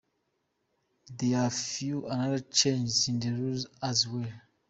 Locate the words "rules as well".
3.29-4.27